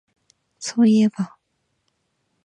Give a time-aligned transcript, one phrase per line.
[0.57, 1.37] そういえば